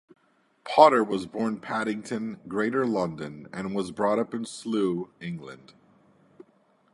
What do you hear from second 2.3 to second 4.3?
Greater London, and was brought